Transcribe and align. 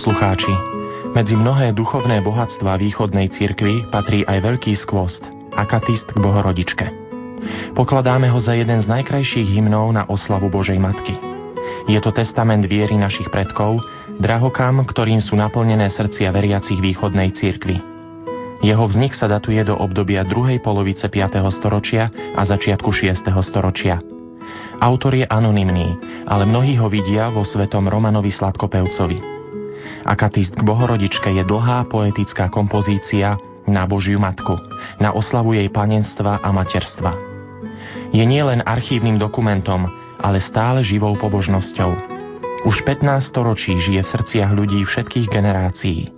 poslucháči, 0.00 0.48
medzi 1.12 1.36
mnohé 1.36 1.76
duchovné 1.76 2.24
bohatstva 2.24 2.80
východnej 2.80 3.28
cirkvi 3.36 3.84
patrí 3.92 4.24
aj 4.24 4.48
veľký 4.48 4.72
skvost, 4.72 5.20
akatist 5.52 6.08
k 6.08 6.16
Bohorodičke. 6.16 6.88
Pokladáme 7.76 8.32
ho 8.32 8.40
za 8.40 8.56
jeden 8.56 8.80
z 8.80 8.88
najkrajších 8.88 9.52
hymnov 9.52 9.92
na 9.92 10.08
oslavu 10.08 10.48
Božej 10.48 10.80
Matky. 10.80 11.20
Je 11.84 12.00
to 12.00 12.16
testament 12.16 12.64
viery 12.64 12.96
našich 12.96 13.28
predkov, 13.28 13.84
drahokam, 14.16 14.88
ktorým 14.88 15.20
sú 15.20 15.36
naplnené 15.36 15.92
srdcia 15.92 16.32
veriacich 16.32 16.80
východnej 16.80 17.36
cirkvi. 17.36 17.76
Jeho 18.64 18.88
vznik 18.88 19.12
sa 19.12 19.28
datuje 19.28 19.60
do 19.68 19.76
obdobia 19.76 20.24
druhej 20.24 20.64
polovice 20.64 21.12
5. 21.12 21.44
storočia 21.52 22.08
a 22.32 22.40
začiatku 22.48 22.88
6. 22.88 23.20
storočia. 23.44 24.00
Autor 24.80 25.12
je 25.20 25.28
anonymný, 25.28 25.92
ale 26.24 26.48
mnohí 26.48 26.80
ho 26.80 26.88
vidia 26.88 27.28
vo 27.28 27.44
svetom 27.44 27.84
Romanovi 27.84 28.32
Sladkopevcovi. 28.32 29.39
Akatist 30.04 30.56
k 30.56 30.62
Bohorodičke 30.64 31.28
je 31.28 31.44
dlhá 31.44 31.84
poetická 31.88 32.48
kompozícia 32.48 33.36
na 33.68 33.84
Božiu 33.84 34.16
Matku, 34.16 34.56
na 34.96 35.12
oslavu 35.12 35.52
jej 35.52 35.68
panenstva 35.68 36.40
a 36.40 36.48
materstva. 36.50 37.12
Je 38.10 38.24
nielen 38.24 38.64
archívnym 38.64 39.20
dokumentom, 39.20 39.86
ale 40.18 40.40
stále 40.42 40.80
živou 40.82 41.14
pobožnosťou. 41.20 41.92
Už 42.68 42.76
15 42.84 43.32
storočí 43.32 43.76
žije 43.80 44.04
v 44.04 44.12
srdciach 44.12 44.50
ľudí 44.52 44.84
všetkých 44.84 45.32
generácií. 45.32 46.12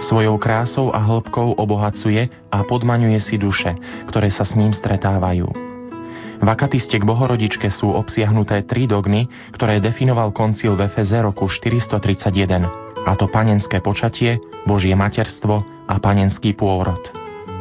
Svojou 0.00 0.36
krásou 0.36 0.92
a 0.92 1.00
hĺbkou 1.00 1.56
obohacuje 1.56 2.28
a 2.52 2.58
podmaňuje 2.64 3.20
si 3.20 3.36
duše, 3.36 3.76
ktoré 4.08 4.28
sa 4.32 4.44
s 4.44 4.56
ním 4.56 4.72
stretávajú. 4.76 5.48
V 6.36 6.48
akatiste 6.48 7.00
k 7.00 7.04
Bohorodičke 7.04 7.72
sú 7.72 7.96
obsiahnuté 7.96 8.60
tri 8.68 8.84
dogmy, 8.84 9.24
ktoré 9.56 9.80
definoval 9.80 10.36
koncil 10.36 10.76
v 10.76 10.84
Efeze 10.84 11.16
roku 11.24 11.48
431, 11.48 12.85
a 13.06 13.14
to 13.14 13.30
panenské 13.30 13.78
počatie, 13.78 14.42
Božie 14.66 14.98
materstvo 14.98 15.62
a 15.86 15.94
panenský 16.02 16.58
pôrod. 16.58 16.98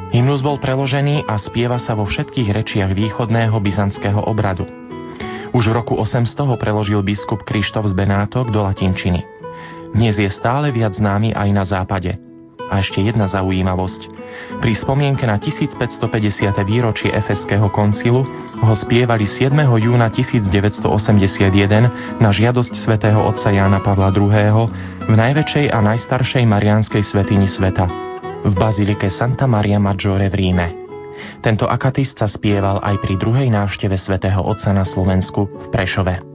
Hymnus 0.09 0.41
bol 0.41 0.57
preložený 0.57 1.29
a 1.29 1.37
spieva 1.37 1.77
sa 1.77 1.93
vo 1.93 2.09
všetkých 2.09 2.49
rečiach 2.49 2.91
východného 2.97 3.53
byzantského 3.61 4.25
obradu. 4.25 4.65
Už 5.53 5.71
v 5.71 5.75
roku 5.77 5.93
800 5.95 6.51
ho 6.51 6.55
preložil 6.57 6.99
biskup 7.05 7.45
Krištof 7.45 7.87
z 7.87 7.93
Benátok 7.93 8.49
do 8.49 8.65
latinčiny. 8.65 9.23
Dnes 9.95 10.19
je 10.19 10.27
stále 10.27 10.73
viac 10.75 10.97
známy 10.97 11.31
aj 11.31 11.49
na 11.55 11.63
západe. 11.63 12.11
A 12.67 12.81
ešte 12.81 12.99
jedna 12.99 13.29
zaujímavosť. 13.31 14.24
Pri 14.59 14.75
spomienke 14.75 15.27
na 15.27 15.37
1550. 15.39 16.65
výročie 16.65 17.11
Efeského 17.11 17.69
koncilu 17.71 18.25
ho 18.59 18.75
spievali 18.75 19.25
7. 19.27 19.51
júna 19.79 20.09
1981 20.11 22.19
na 22.19 22.29
žiadosť 22.29 22.75
svätého 22.75 23.23
otca 23.23 23.51
Jána 23.51 23.79
Pavla 23.83 24.11
II. 24.13 24.69
v 25.05 25.13
najväčšej 25.13 25.71
a 25.71 25.81
najstaršej 25.83 26.45
marianskej 26.47 27.03
svetini 27.03 27.47
sveta, 27.47 27.87
v 28.43 28.53
bazilike 28.53 29.09
Santa 29.11 29.47
Maria 29.47 29.79
Maggiore 29.79 30.29
v 30.31 30.35
Ríme. 30.35 30.67
Tento 31.39 31.69
akatist 31.69 32.17
sa 32.17 32.27
spieval 32.27 32.81
aj 32.81 32.97
pri 33.01 33.15
druhej 33.21 33.49
návšteve 33.53 33.95
svätého 33.95 34.41
Otca 34.41 34.73
na 34.73 34.83
Slovensku 34.83 35.47
v 35.47 35.67
Prešove. 35.71 36.34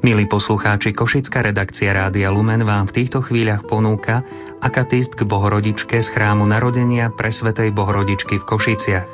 Milí 0.00 0.24
poslucháči, 0.24 0.96
Košická 0.96 1.44
redakcia 1.44 1.92
Rádia 1.92 2.32
Lumen 2.32 2.64
vám 2.64 2.88
v 2.88 3.04
týchto 3.04 3.20
chvíľach 3.20 3.68
ponúka 3.68 4.24
akatist 4.64 5.12
k 5.12 5.28
Bohorodičke 5.28 6.00
z 6.00 6.08
chrámu 6.16 6.48
narodenia 6.48 7.12
Presvetej 7.12 7.68
Bohorodičky 7.76 8.40
v 8.40 8.48
Košiciach. 8.48 9.08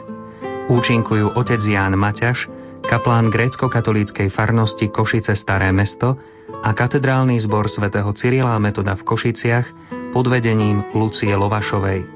Účinkujú 0.71 1.35
otec 1.35 1.59
Ján 1.59 1.99
Maťaš, 1.99 2.47
kaplán 2.87 3.35
grécko-katolíckej 3.35 4.31
farnosti 4.31 4.87
Košice 4.87 5.35
Staré 5.35 5.75
mesto 5.75 6.23
a 6.63 6.71
katedrálny 6.71 7.35
zbor 7.43 7.67
svätého 7.67 8.15
Cyrila 8.15 8.55
Metoda 8.63 8.95
v 8.95 9.11
Košiciach 9.11 9.67
pod 10.15 10.31
vedením 10.31 10.87
Lucie 10.95 11.35
Lovašovej. 11.35 12.07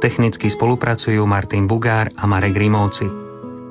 Technicky 0.00 0.48
spolupracujú 0.48 1.20
Martin 1.28 1.68
Bugár 1.68 2.08
a 2.16 2.24
Marek 2.24 2.56
Rimovci. 2.56 3.12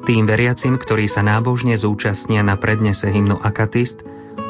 Tým 0.06 0.30
veriacim, 0.30 0.78
ktorí 0.78 1.10
sa 1.10 1.26
nábožne 1.26 1.74
zúčastnia 1.82 2.46
na 2.46 2.62
prednese 2.62 3.10
hymnu 3.10 3.42
Akatist, 3.42 4.06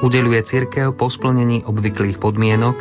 udeluje 0.05 0.41
cirkev 0.47 0.95
po 0.95 1.11
splnení 1.11 1.65
obvyklých 1.65 2.17
podmienok, 2.21 2.75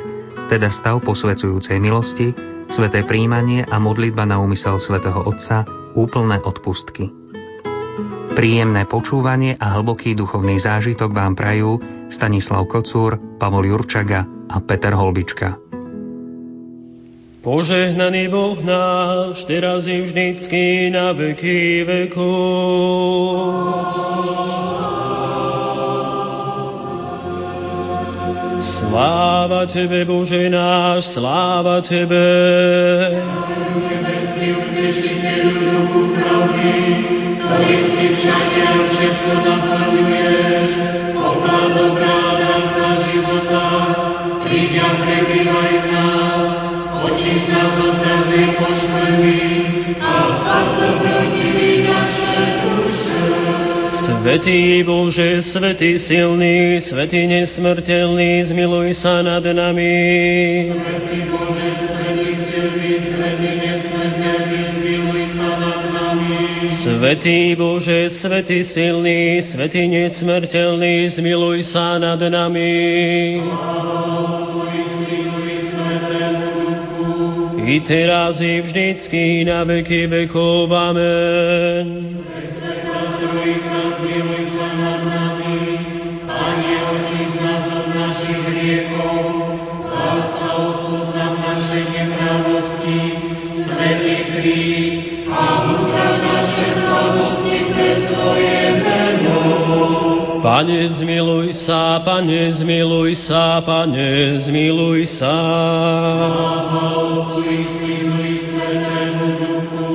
teda 0.49 0.73
stav 0.73 1.05
posvedzujúcej 1.05 1.77
milosti, 1.81 2.33
sveté 2.73 3.05
príjmanie 3.05 3.65
a 3.69 3.77
modlitba 3.81 4.25
na 4.29 4.41
úmysel 4.41 4.81
svätého 4.81 5.25
Otca, 5.25 5.65
úplné 5.97 6.41
odpustky. 6.45 7.11
Príjemné 8.39 8.87
počúvanie 8.87 9.59
a 9.59 9.81
hlboký 9.81 10.15
duchovný 10.15 10.63
zážitok 10.63 11.11
vám 11.11 11.35
prajú 11.35 11.83
Stanislav 12.07 12.71
Kocúr, 12.71 13.19
Pavol 13.37 13.67
Jurčaga 13.67 14.23
a 14.47 14.57
Peter 14.63 14.95
Holbička. 14.95 15.59
Požehnaný 17.43 18.29
Boh 18.29 18.61
náš, 18.61 19.43
teraz 19.49 19.87
i 19.89 20.05
vždycky 20.05 20.93
na 20.93 21.17
veky 21.17 21.83
vekov. 21.83 23.39
Sláva 28.99 29.63
Tebe, 29.71 30.03
Bože 30.03 30.51
náš, 30.51 31.15
sláva 31.15 31.79
Tebe. 31.87 32.19
Ktorý 37.39 37.79
si 37.95 38.07
všade 38.19 38.67
všetko 38.91 39.33
naplňuješ, 39.47 40.69
poklad 41.15 41.79
dobrá 41.79 42.43
dám 42.43 42.65
za 42.75 42.91
života, 43.07 43.67
príď 44.43 44.83
a 44.83 44.89
prebývaj 45.07 45.73
v 45.79 45.87
nás, 45.95 46.49
nás 47.55 47.73
od 47.79 47.95
každej 48.03 48.47
poškvrny 48.59 49.43
a. 50.03 50.29
Svetý 54.29 54.85
Bože, 54.85 55.41
Svetý 55.41 55.97
silný, 56.05 56.85
Svetý 56.85 57.25
nesmrteľný, 57.25 58.45
zmiluj 58.45 59.01
sa 59.01 59.25
nad 59.25 59.41
nami. 59.41 60.69
Svetý 60.69 61.33
Bože, 61.33 61.73
Svetý 61.89 62.37
silný, 62.37 62.93
Svetý 63.09 63.51
nesmrteľný, 63.57 64.61
zmiluj 64.77 65.23
sa 65.33 65.51
nad 65.57 65.81
nami. 65.97 66.37
Svetý 66.69 67.57
Bože, 67.57 68.01
Svetý 68.21 68.59
silný, 68.69 69.41
Svetý 69.49 69.89
nesmrteľný, 69.89 71.09
zmiluj 71.09 71.65
sa 71.73 71.97
nad 71.97 72.21
nami. 72.21 72.77
I 77.65 77.77
teraz 77.81 78.45
i 78.45 78.61
vždycky 78.61 79.49
na 79.49 79.65
veky 79.65 80.05
vekov. 80.05 80.69
Amen. 80.69 82.09
Hriechov, 88.69 89.25
Vládca, 89.89 90.49
odpúsť 90.61 91.11
nám 91.17 91.35
naše 91.41 91.81
nepravosti, 91.89 93.01
Svetý 93.65 94.17
kríž 94.37 94.93
a 95.33 95.45
uzdrav 95.65 96.15
naše 96.21 96.67
slabosti 96.77 97.57
pre 97.73 97.93
svoje 98.13 98.61
meno. 98.85 99.41
Pane, 100.45 100.93
zmiluj 101.01 101.57
sa, 101.65 102.05
Pane, 102.05 102.53
zmiluj 102.53 103.17
sa, 103.25 103.65
Pane, 103.65 104.45
zmiluj 104.45 105.09
sa. 105.17 105.37
Sláva 106.29 106.85
Otcu 106.95 107.41
i 107.43 107.61
Synu 107.81 108.17
i 108.21 108.37
Svetému 108.47 109.27
Duchu, 109.41 109.89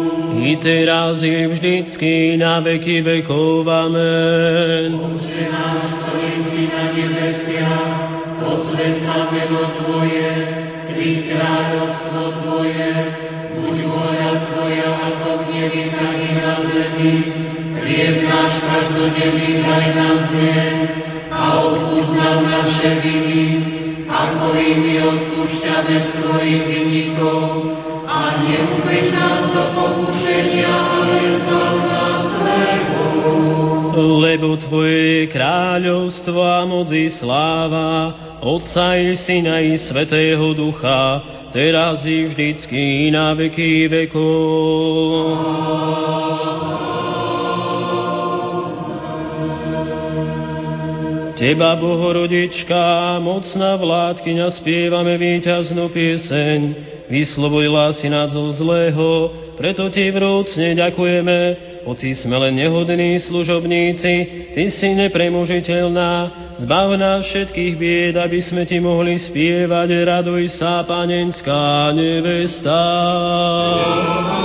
I 0.43 0.59
teraz 0.59 1.23
i 1.23 1.47
vždycky 1.47 2.35
na 2.35 2.59
veky 2.59 2.99
vekov. 2.99 3.63
Amen. 3.63 4.99
Oče 4.99 5.47
náš, 5.47 6.03
ktorý 6.03 6.33
si 6.51 6.61
na 6.67 6.83
nebesiach, 6.91 7.62
posväť 8.73 9.05
sa 9.05 9.29
meno 9.29 9.69
Tvoje, 9.77 10.33
príď 10.89 11.37
kráľovstvo 11.37 12.41
Tvoje, 12.41 12.89
buď 13.53 13.75
vôľa 13.85 14.31
Tvoja 14.49 14.89
ako 15.13 15.29
v 15.29 15.41
nebi, 15.53 15.83
tak 15.93 16.17
i 16.17 16.29
na 16.33 16.57
zemi. 16.65 17.13
Chlieb 17.77 18.25
náš 18.25 18.65
každodenný 18.65 19.61
daj 19.61 19.85
nám 19.93 20.17
dnes 20.33 20.89
a 21.29 21.41
odpúsť 21.69 22.13
nám 22.17 22.39
naše 22.49 22.89
viny, 23.05 23.45
ako 24.09 24.57
i 24.57 24.69
my 24.73 24.93
odpúšťame 25.05 25.97
svojim 26.17 26.61
vinníkom 26.65 27.77
a 28.09 28.41
neuveď 28.41 29.05
nás 29.13 29.53
do 29.53 29.69
pokušenia, 29.77 30.73
ale 30.73 31.17
zbav 31.45 31.77
nás 31.77 32.21
zlého. 32.41 33.72
Lebo 33.93 34.57
Tvoje 34.57 35.29
je 35.29 35.29
kráľovstvo 35.29 36.41
a 36.41 36.65
moc 36.65 36.89
i 36.89 37.13
sláva, 37.13 38.09
Otca 38.41 38.97
i 38.97 39.13
Syna 39.13 39.61
i 39.61 39.77
Svetého 39.77 40.49
Ducha, 40.57 41.21
teraz 41.53 42.01
i 42.01 42.25
vždycky 42.25 43.13
na 43.13 43.37
veky 43.37 43.85
vekov. 43.85 45.37
Teba, 51.37 51.77
Bohorodička, 51.77 53.21
mocná 53.21 53.77
vládkyňa, 53.77 54.57
spievame 54.57 55.21
víťaznú 55.21 55.93
pieseň. 55.93 56.59
Vyslovodila 57.13 57.93
si 57.93 58.09
nás 58.09 58.33
zo 58.33 58.57
zlého, 58.57 59.29
preto 59.53 59.85
Ti 59.93 60.09
vrúcne 60.09 60.73
ďakujeme, 60.81 61.37
hoci 61.83 62.15
sme 62.15 62.35
len 62.39 62.59
nehodní 62.59 63.19
služobníci, 63.23 64.13
Ty 64.53 64.63
si 64.69 64.89
nepremožiteľná, 64.93 66.11
zbav 66.61 66.93
nás 66.99 67.25
všetkých 67.27 67.73
bied, 67.79 68.15
aby 68.19 68.39
sme 68.43 68.63
Ti 68.67 68.77
mohli 68.83 69.17
spievať, 69.19 69.89
raduj 70.05 70.59
sa, 70.59 70.83
panenská 70.83 71.91
nevesta. 71.95 72.79
Ja. 73.79 74.43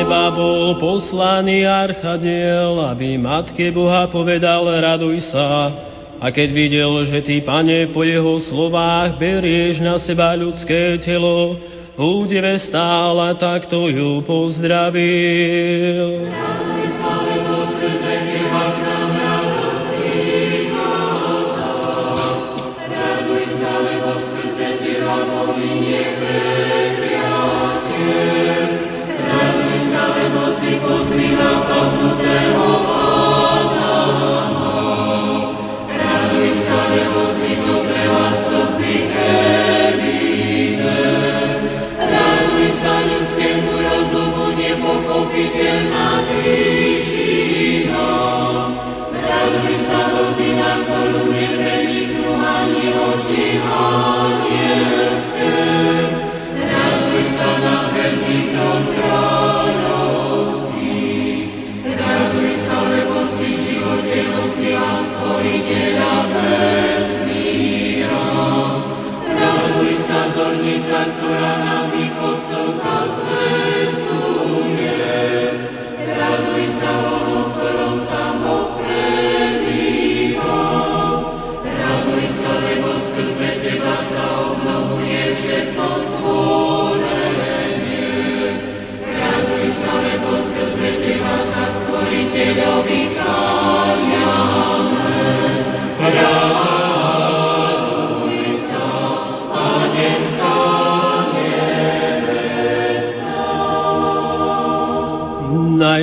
neba 0.00 0.32
bol 0.34 0.74
poslaný 0.80 1.68
archadiel, 1.68 2.82
aby 2.88 3.14
Matke 3.14 3.70
Boha 3.70 4.08
povedal, 4.08 4.64
raduj 4.66 5.22
sa. 5.28 5.70
A 6.20 6.28
keď 6.28 6.48
videl, 6.52 6.92
že 7.08 7.24
ty, 7.24 7.40
pane, 7.40 7.88
po 7.96 8.04
jeho 8.04 8.44
slovách 8.44 9.16
berieš 9.16 9.80
na 9.80 9.96
seba 9.96 10.36
ľudské 10.36 11.00
telo, 11.00 11.56
v 11.96 12.00
údive 12.00 12.60
stála, 12.60 13.32
takto 13.40 13.88
ju 13.88 14.20
pozdravil. 14.28 16.28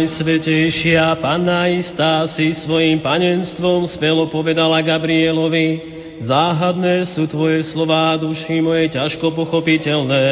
Najsvetejšia 0.08 1.20
Panna 1.20 1.68
istá 1.68 2.24
si 2.32 2.56
svojim 2.64 3.04
panenstvom 3.04 3.84
spelo 3.92 4.32
povedala 4.32 4.80
Gabrielovi, 4.80 5.84
záhadné 6.24 7.12
sú 7.12 7.28
tvoje 7.28 7.68
slová, 7.76 8.16
duši 8.16 8.64
moje 8.64 8.96
ťažko 8.96 9.36
pochopiteľné, 9.36 10.26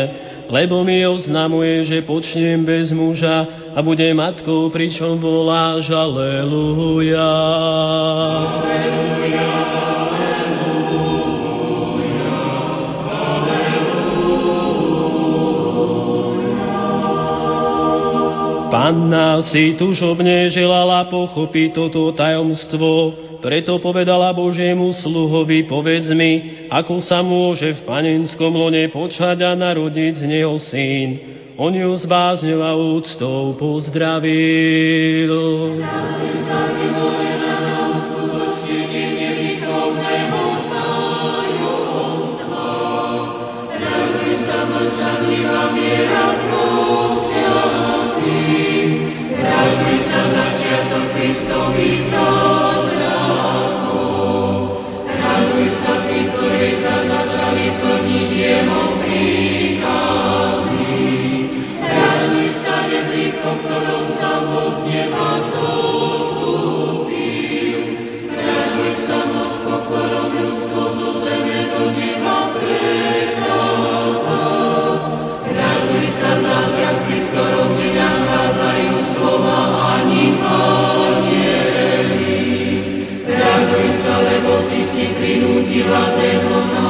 lebo 0.47 0.79
mi 0.79 1.03
oznamuje, 1.03 1.91
že 1.91 2.07
počnem 2.07 2.63
bez 2.63 2.95
muža 2.95 3.67
a 3.75 3.83
bude 3.83 4.07
matkou, 4.15 4.71
pričom 4.71 5.19
voláš 5.19 5.91
Aleluja. 5.91 7.35
Aleluja. 8.55 8.94
Panna 18.75 19.39
si 19.39 19.79
tužobne 19.79 20.51
želala 20.51 21.07
pochopiť 21.07 21.79
toto 21.79 22.11
tajomstvo, 22.11 23.15
preto 23.39 23.79
povedala 23.79 24.35
Božiemu 24.35 24.91
sluhovi, 24.99 25.63
povedz 25.63 26.11
mi, 26.11 26.67
ako 26.67 26.99
sa 26.99 27.23
môže 27.23 27.71
v 27.71 27.81
panenskom 27.87 28.51
lone 28.51 28.83
počať 28.91 29.47
a 29.47 29.55
narodiť 29.55 30.19
z 30.19 30.23
neho 30.27 30.59
syn. 30.59 31.09
On 31.55 31.71
ju 31.71 31.87
s 31.95 32.03
úctou 32.75 33.55
pozdravil. 33.55 35.31
Najvyššieho 84.95 86.84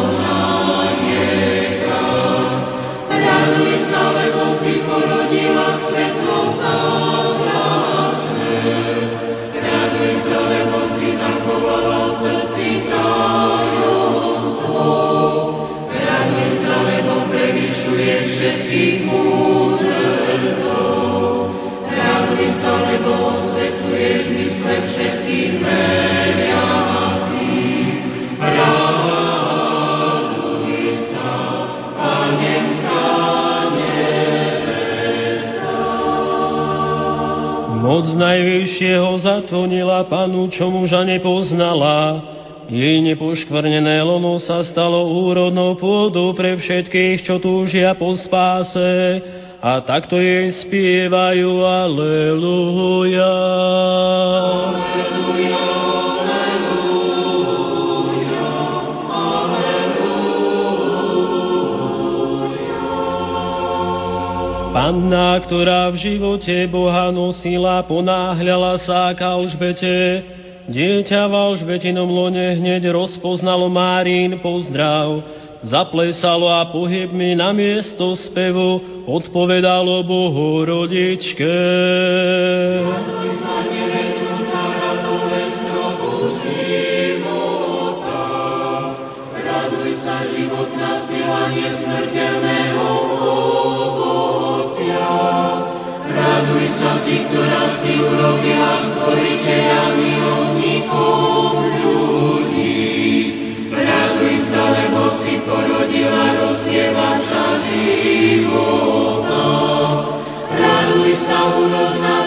zatvonila 39.46 40.10
panu, 40.10 40.50
čo 40.50 40.74
muža 40.74 41.06
nepoznala. 41.06 42.34
Jej 42.66 42.98
nepoškvrnené 43.06 44.02
lono 44.02 44.42
sa 44.42 44.66
stalo 44.66 45.06
úrodnou 45.06 45.78
pôdou 45.78 46.34
pre 46.34 46.58
všetkých, 46.58 47.22
čo 47.22 47.38
túžia 47.38 47.94
po 47.94 48.18
spáse. 48.18 49.22
A 49.62 49.86
takto 49.86 50.18
jej 50.18 50.50
spievajú 50.66 51.62
Aleluja. 51.62 53.34
Aleluja. 54.74 55.75
Panna, 64.76 65.40
ktorá 65.40 65.88
v 65.88 66.04
živote 66.04 66.68
Boha 66.68 67.08
nosila, 67.08 67.80
ponáhľala 67.88 68.76
sa 68.84 69.16
k 69.16 69.24
Alžbete. 69.24 69.96
Dieťa 70.68 71.32
v 71.32 71.34
Alžbetinom 71.34 72.12
lone 72.12 72.60
hneď 72.60 72.92
rozpoznalo 72.92 73.72
Márín 73.72 74.36
pozdrav. 74.44 75.24
Zaplesalo 75.64 76.52
a 76.52 76.68
pohybmi 76.76 77.40
na 77.40 77.56
miesto 77.56 78.20
spevu 78.20 79.08
odpovedalo 79.08 80.04
Bohu 80.04 80.68
rodičke. 80.68 81.56
Raduj 82.84 83.85
Ty, 97.06 97.22
ktorá 97.30 97.86
si 97.86 98.02
urobila 98.02 98.82
stvoriteľa 98.82 99.94
milovníkov 99.94 101.54
ľudí. 101.78 102.90
Raduj 103.70 104.36
sa, 104.50 104.74
lebo 104.74 105.14
si 105.22 105.38
porodila 105.46 106.34
rozsievača 106.34 107.62
života. 107.70 109.46
Raduj 110.50 111.14
sa, 111.30 111.54
úrodná 111.54 112.25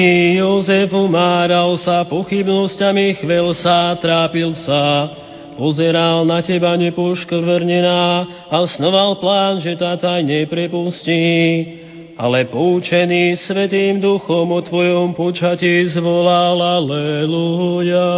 Panický 0.00 0.40
Jozef 0.40 0.96
umáral 0.96 1.76
sa 1.76 2.08
pochybnosťami, 2.08 3.20
chvel 3.20 3.52
sa, 3.52 3.92
trápil 4.00 4.48
sa, 4.64 5.12
pozeral 5.60 6.24
na 6.24 6.40
teba 6.40 6.72
nepoškvrnená 6.80 8.24
a 8.48 8.56
snoval 8.64 9.20
plán, 9.20 9.60
že 9.60 9.76
tátaj 9.76 10.24
neprepustí. 10.24 11.28
Ale 12.16 12.48
poučený 12.48 13.36
Svetým 13.44 14.00
Duchom 14.00 14.48
o 14.56 14.64
Tvojom 14.64 15.12
počatí 15.12 15.84
zvolal 15.92 16.56
Aleluja. 16.80 18.08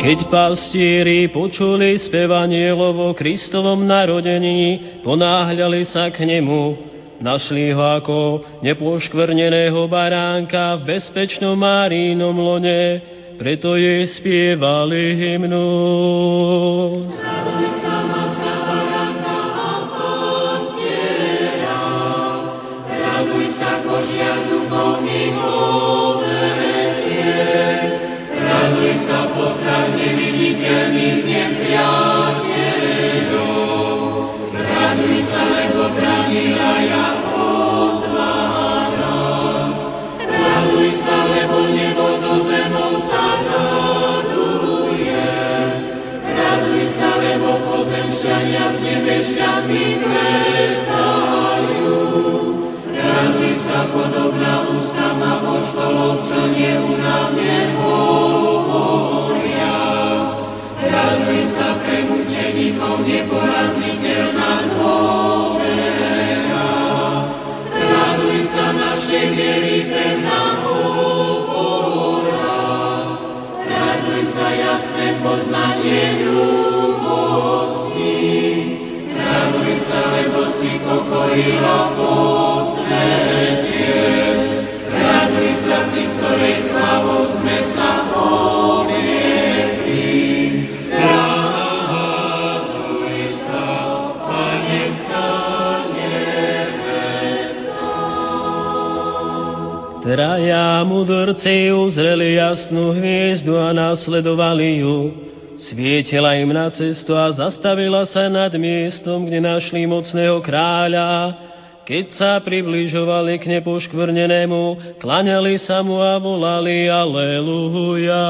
Keď 0.00 0.32
pastieri 0.32 1.28
počuli 1.28 2.00
spevanie 2.00 2.72
o 2.72 3.12
Kristovom 3.12 3.84
narodení, 3.84 4.96
ponáhľali 5.04 5.84
sa 5.84 6.08
k 6.08 6.24
nemu. 6.24 6.88
Našli 7.20 7.76
ho 7.76 7.84
ako 8.00 8.18
nepoškvrneného 8.64 9.84
baránka 9.92 10.80
v 10.80 10.96
bezpečnom 10.96 11.52
Márínom 11.52 12.32
lone, 12.32 12.96
preto 13.36 13.76
jej 13.76 14.08
spievali 14.08 15.20
hymnu. 15.20 15.68
Raduj 17.20 17.49
nasledovali 104.00 104.80
ju. 104.80 105.12
Svietila 105.60 106.32
im 106.40 106.56
na 106.56 106.72
cestu 106.72 107.12
a 107.12 107.28
zastavila 107.36 108.08
sa 108.08 108.32
nad 108.32 108.48
miestom, 108.56 109.28
kde 109.28 109.44
našli 109.44 109.84
mocného 109.84 110.40
kráľa. 110.40 111.36
Keď 111.84 112.06
sa 112.16 112.40
približovali 112.40 113.36
k 113.36 113.60
nepoškvrnenému, 113.60 114.96
klaňali 115.04 115.60
sa 115.60 115.84
mu 115.84 116.00
a 116.00 116.16
volali 116.16 116.88
Aleluja. 116.88 118.24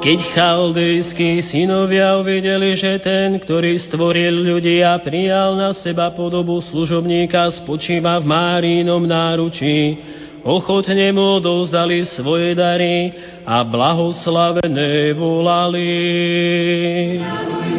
Keď 0.00 0.32
chaldejskí 0.32 1.44
synovia 1.52 2.16
uvideli, 2.16 2.72
že 2.72 2.96
ten, 3.04 3.36
ktorý 3.36 3.76
stvoril 3.84 4.32
ľudí 4.32 4.80
a 4.80 4.96
prijal 4.96 5.60
na 5.60 5.76
seba 5.76 6.08
podobu 6.16 6.56
služobníka, 6.64 7.52
spočíva 7.60 8.16
v 8.16 8.24
Márínom 8.24 9.04
náručí, 9.04 10.00
ochotne 10.40 11.12
mu 11.12 11.36
odovzdali 11.36 12.08
svoje 12.16 12.56
dary 12.56 13.12
a 13.44 13.60
blahoslavené 13.60 15.12
volali. 15.20 15.92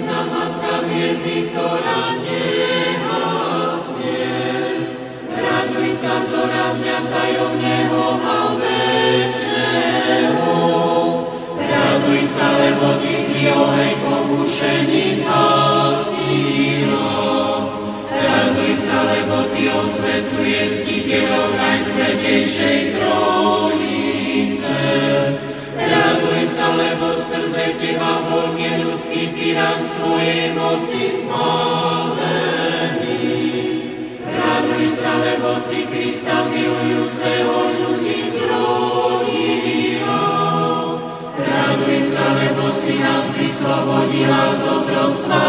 Sa, 0.06 0.22
matka 0.30 0.78
hviezdy, 0.86 1.50
ktorá 1.50 2.21
lebo 12.57 12.98
Ty 12.98 13.15
si 13.29 13.41
oheň 13.50 13.93
pokušení 14.01 15.21
zhasila. 15.21 17.10
Raduj 18.12 18.74
sa, 18.86 18.98
lebo 19.05 19.38
Ty 19.53 19.63
osvecuješ 19.69 20.69
titeľov 20.88 21.48
najsvetejšej 21.57 22.79
trojice. 22.98 24.79
Raduj 25.77 26.41
sa, 26.57 26.67
lebo 26.77 27.07
skrze 27.25 27.65
Teba 27.81 28.13
bol 28.29 28.53
ľudský 28.57 29.24
tyran 29.38 29.83
svojej 29.98 30.53
moci 30.55 31.21
zbavený. 31.21 32.31
Raduj 34.24 34.86
sa, 34.98 35.12
lebo 35.19 35.60
si 35.67 35.83
Krista 35.89 36.48
milujúceho 36.48 37.57
ľudí, 37.75 37.90
lebo 42.38 42.70
si 42.82 42.94
nás 43.01 43.25
vyslobodila 43.34 44.44
z 44.60 44.63
otroctva. 44.70 45.42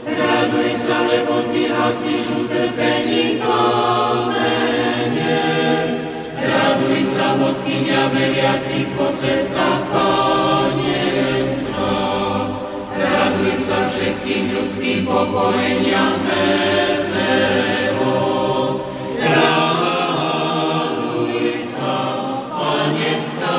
Raduj 0.04 0.72
lebo 1.12 1.34
ty 1.52 1.68
hasíš 1.68 2.26
utrpení 2.32 3.40
kamene. 3.40 5.38
Raduj 6.40 7.00
sa, 7.12 7.36
vodkynia 7.40 8.08
veriacich 8.12 8.88
sa, 21.70 22.02
panecká 22.50 23.58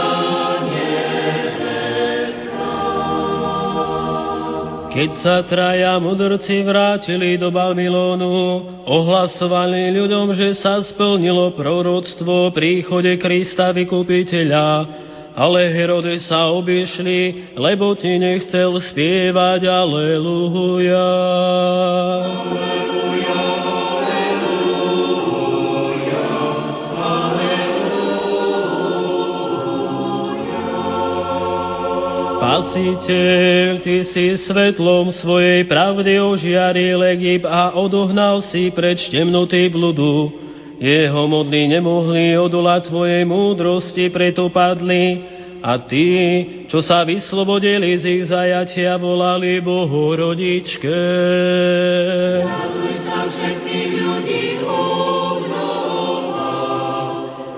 Keď 4.93 5.09
sa 5.25 5.41
traja 5.41 5.97
mudrci 5.97 6.61
vrátili 6.61 7.33
do 7.41 7.49
Babylonu, 7.49 8.61
ohlasovali 8.85 9.89
ľuďom, 9.89 10.37
že 10.37 10.53
sa 10.53 10.85
splnilo 10.85 11.57
proroctvo 11.57 12.51
o 12.51 12.53
príchode 12.53 13.17
Krista 13.17 13.73
vykupiteľa, 13.73 14.85
ale 15.33 15.73
Herode 15.73 16.21
sa 16.21 16.53
obišli, 16.53 17.53
lebo 17.57 17.97
ti 17.97 18.21
nechcel 18.21 18.77
spievať 18.77 19.65
Aleluja. 19.65 21.09
Spasiteľ, 32.43 33.81
Ty 33.81 33.97
si 34.05 34.37
svetlom 34.45 35.09
svojej 35.09 35.65
pravdy 35.65 36.21
ožiaril 36.21 37.01
Egypt 37.17 37.49
a 37.49 37.73
odohnal 37.73 38.45
si 38.45 38.69
preč 38.69 39.09
temnoty 39.09 39.73
bludu. 39.73 40.43
Jeho 40.83 41.23
modly 41.31 41.71
nemohli 41.71 42.35
odolať 42.35 42.91
Tvojej 42.91 43.23
múdrosti, 43.23 44.11
preto 44.11 44.51
padli. 44.51 45.32
A 45.63 45.79
tí, 45.87 46.11
čo 46.67 46.83
sa 46.83 47.07
vyslobodili 47.07 47.95
z 47.95 48.19
ich 48.19 48.27
zajatia, 48.27 48.99
volali 48.99 49.63
Bohorodičke. 49.63 50.99
Raduj 52.43 52.99
sa 53.07 53.31
všetkých 53.31 53.91
ľudí 53.95 54.59
obnova. 54.67 56.51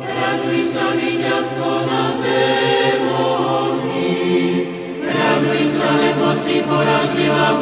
Raduj 0.06 0.70
sa 0.70 0.94
víťazstvo 0.94 1.72
nad 1.90 2.22
démonmi. 2.22 4.14
Raduj 5.02 5.62
sa, 5.74 5.90
lebo 5.98 6.28
si 6.46 6.62
porazila 6.62 7.58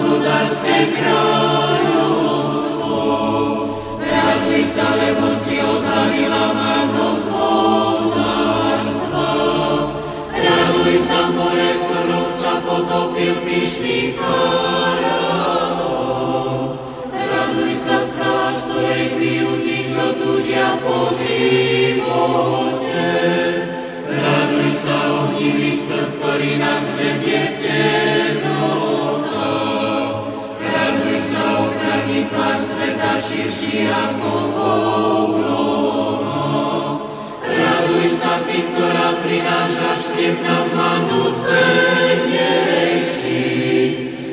kráľovstvo. 0.92 3.00
Raduj 3.96 4.76
sa, 4.76 4.92
lebo 5.00 5.40
si 5.48 5.56
odhalila 5.64 6.63
sa, 11.08 11.34
more, 11.34 11.70
ktorom 11.82 12.28
sa 12.38 12.62
potopil 12.62 13.42
pyšný 13.42 14.14
faraón. 14.20 15.54
Raduj 17.14 17.74
sa, 17.86 17.98
skala, 18.14 18.48
z 18.54 18.60
ktorej 18.70 19.18
pijú 19.18 19.52
tí, 19.66 19.78
po 20.84 21.10
živote. 21.18 23.06
Raduj 24.14 24.70
sa, 24.86 24.98
ohnivý 25.26 25.82
stĺp, 25.86 26.10
ktorý 26.22 26.52
nás 26.62 26.86
vedie 26.98 27.42
v 27.58 27.64
sa, 31.34 32.58
sveta 32.70 33.12
širší 33.26 33.90
ako 33.90 34.32
obloha. 34.54 35.63
Ktorá 39.14 39.22
prinášaš 39.30 40.10
teb 40.18 40.42
na 40.42 40.66
manu 40.74 41.38
cenejší. 41.46 42.66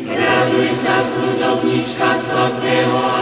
Raduj 0.08 0.72
sa, 0.80 1.04
služobnička 1.12 2.24
sladkého 2.24 3.19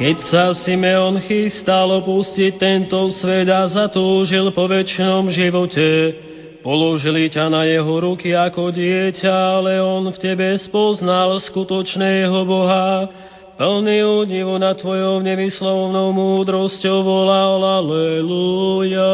Keď 0.00 0.16
sa 0.32 0.56
Simeon 0.56 1.20
chystal 1.20 1.92
opustiť 2.00 2.56
tento 2.56 3.12
svet 3.20 3.52
a 3.52 3.68
zatúžil 3.68 4.48
po 4.56 4.64
väčšnom 4.64 5.28
živote, 5.28 6.16
položili 6.64 7.28
ťa 7.28 7.52
na 7.52 7.68
jeho 7.68 8.00
ruky 8.00 8.32
ako 8.32 8.72
dieťa, 8.72 9.60
ale 9.60 9.76
on 9.76 10.08
v 10.08 10.16
tebe 10.16 10.56
spoznal 10.56 11.36
skutočného 11.44 12.38
Boha, 12.48 13.12
plný 13.60 14.24
údivu 14.24 14.56
nad 14.56 14.80
tvojou 14.80 15.20
nevyslovnou 15.20 16.16
múdrosťou 16.16 17.04
volal 17.04 17.60
Aleluja. 17.60 19.12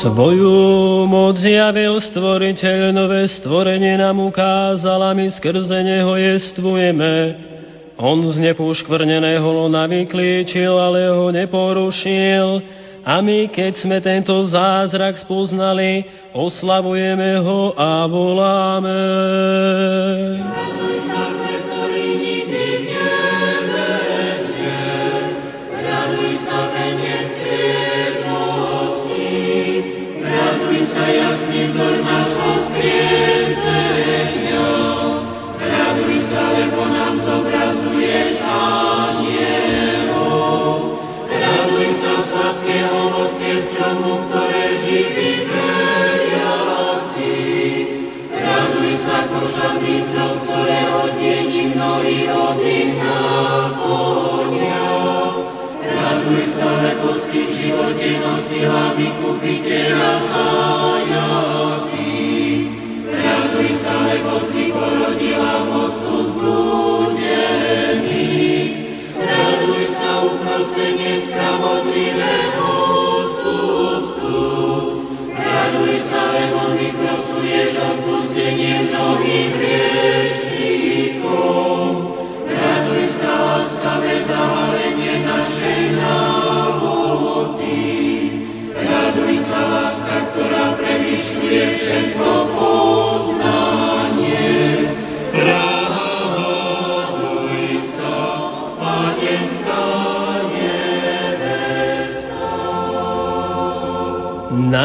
Svoju 0.00 1.04
moc 1.04 1.36
javil 1.44 2.00
stvoriteľ, 2.00 2.88
nové 2.88 3.28
stvorenie 3.36 4.00
nám 4.00 4.16
ukázal 4.32 4.96
a 4.96 5.12
my 5.12 5.28
skrze 5.28 5.76
neho 5.84 6.16
jestvujeme. 6.16 7.36
On 8.00 8.16
z 8.32 8.40
nepoškvrneného 8.40 9.44
lona 9.44 9.84
vyklíčil, 9.84 10.72
ale 10.72 11.04
ho 11.12 11.28
neporušil. 11.28 12.64
A 13.04 13.20
my, 13.20 13.52
keď 13.52 13.72
sme 13.76 14.00
tento 14.00 14.40
zázrak 14.40 15.20
spoznali, 15.20 16.08
oslavujeme 16.32 17.36
ho 17.44 17.76
a 17.76 18.08
voláme. 18.08 19.00
Raduj 20.40 20.96
sa, 21.12 21.29
Raduj 69.20 69.84
sa, 70.00 70.24
uprosenie 70.24 71.28
spravodlivého 71.28 72.79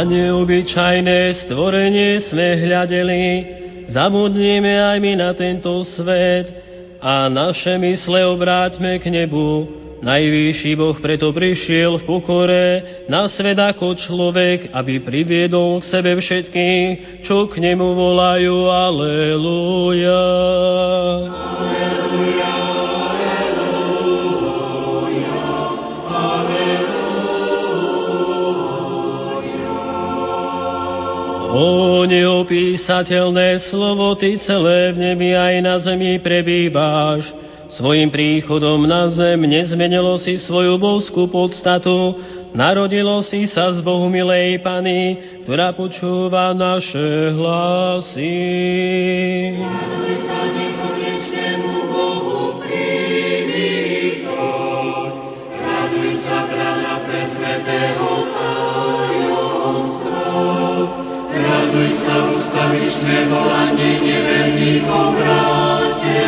Neobyčajné 0.06 1.50
stvorenie 1.50 2.22
sme 2.30 2.62
hľadeli, 2.62 3.26
zabudnime 3.90 4.78
aj 4.78 4.98
my 5.02 5.14
na 5.18 5.34
tento 5.34 5.82
svet 5.82 6.46
a 7.02 7.26
naše 7.26 7.74
mysle 7.82 8.22
obráťme 8.30 9.02
k 9.02 9.10
nebu, 9.10 9.66
Najvyšší 10.06 10.78
Boh 10.78 10.94
preto 11.02 11.34
prišiel 11.34 11.98
v 11.98 12.04
pokore 12.06 12.68
na 13.10 13.26
svet 13.26 13.58
ako 13.58 13.98
človek, 13.98 14.70
aby 14.70 15.02
priviedol 15.02 15.82
k 15.82 15.90
sebe 15.90 16.14
všetkých, 16.14 17.26
čo 17.26 17.50
k 17.50 17.58
nemu 17.58 17.98
volajú 17.98 18.70
Aleluja. 18.70 20.22
Aleluja. 21.34 21.75
O 31.56 32.04
neopísateľné 32.04 33.72
slovo, 33.72 34.12
Ty 34.20 34.44
celé 34.44 34.92
v 34.92 34.98
nebi 35.00 35.32
aj 35.32 35.56
na 35.64 35.80
zemi 35.80 36.20
prebýváš, 36.20 37.32
Svojim 37.72 38.12
príchodom 38.14 38.84
na 38.84 39.08
zem 39.10 39.42
nezmenilo 39.42 40.20
si 40.20 40.36
svoju 40.38 40.76
božskú 40.78 41.32
podstatu, 41.32 42.14
narodilo 42.52 43.24
si 43.26 43.48
sa 43.48 43.74
z 43.74 43.82
Bohu 43.82 44.06
milej 44.12 44.62
Pany, 44.62 45.18
ktorá 45.48 45.74
počúva 45.74 46.54
naše 46.54 47.34
hlasy. 47.34 48.36
Raduj 49.64 50.75
ustavičné 62.76 63.32
volanie 63.32 64.04
neverných 64.04 64.84
obráteniu. 64.84 66.20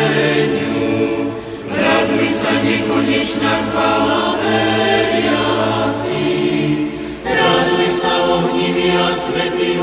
Raduj 1.68 2.40
sa, 2.40 2.64
nekonečná 2.64 3.68
chvála 3.68 4.40
veriaci. 4.40 6.24
Raduj 7.20 8.00
sa, 8.00 8.12
ohnivý 8.32 8.96
a 8.96 9.28
svetý 9.28 9.76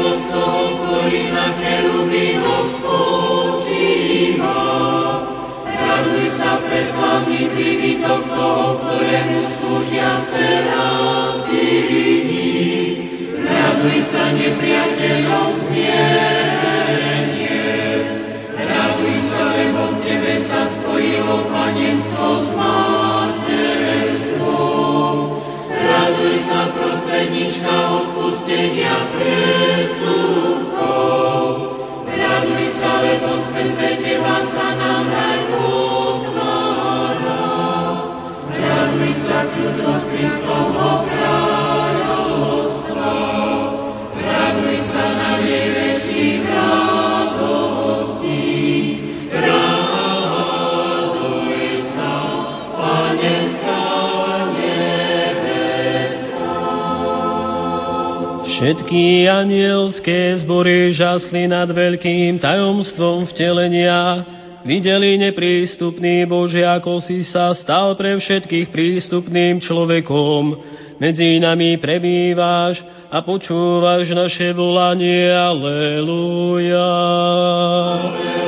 Všetky 59.26 59.42
anielské 59.42 60.38
zbory 60.46 60.94
žasli 60.94 61.50
nad 61.50 61.66
veľkým 61.66 62.38
tajomstvom 62.38 63.26
vtelenia, 63.34 64.22
videli 64.62 65.18
neprístupný 65.18 66.30
Bože, 66.30 66.62
ako 66.62 67.02
si 67.02 67.26
sa 67.26 67.50
stal 67.58 67.98
pre 67.98 68.22
všetkých 68.22 68.70
prístupným 68.70 69.66
človekom. 69.66 70.62
Medzi 71.02 71.42
nami 71.42 71.82
prebývaš 71.82 72.86
a 73.10 73.26
počúvaš 73.26 74.14
naše 74.14 74.54
volanie. 74.54 75.34
Aleluja. 75.34 76.86
Aleluja. 76.86 78.45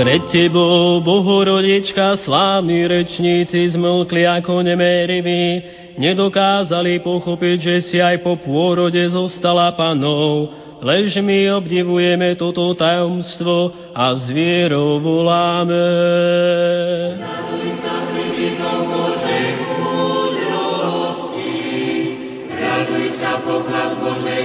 Pred 0.00 0.32
tebou, 0.32 1.04
Bohorodička, 1.04 2.24
slávni 2.24 2.88
rečníci 2.88 3.68
zmlkli 3.76 4.24
ako 4.24 4.64
nemériví, 4.64 5.60
nedokázali 6.00 7.04
pochopiť, 7.04 7.56
že 7.60 7.74
si 7.84 7.96
aj 8.00 8.24
po 8.24 8.40
pôrode 8.40 8.96
zostala 9.12 9.68
panou. 9.76 10.56
Lež 10.80 11.20
my 11.20 11.52
obdivujeme 11.52 12.32
toto 12.40 12.72
tajomstvo 12.72 13.76
a 13.92 14.16
s 14.16 14.32
vierou 14.32 15.04
voláme. 15.04 15.84
Raduj 17.20 17.68
sa, 17.84 18.00
Raduj 22.56 23.08
sa, 23.20 23.32
poklad 23.44 24.00
Božej. 24.00 24.40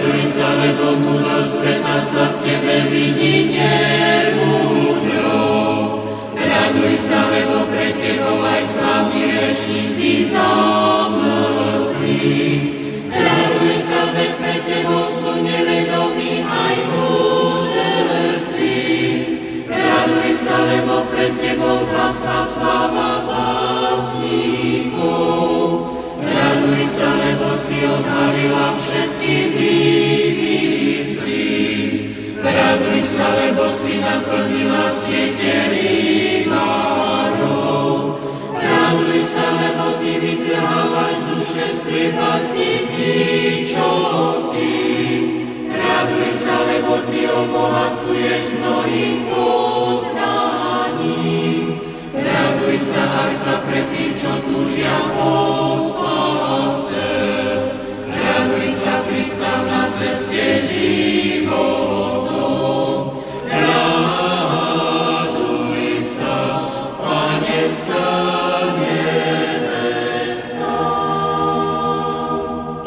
Raduj 0.00 0.32
sa, 0.32 0.56
lebo 0.56 0.96
múdrosť 0.96 1.60
sveta 1.60 1.96
sa 2.08 2.32
v 2.32 2.34
tebe 2.40 2.88
vidí 2.88 3.39